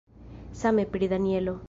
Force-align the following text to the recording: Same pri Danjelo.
Same 0.61 0.83
pri 0.95 1.05
Danjelo. 1.13 1.55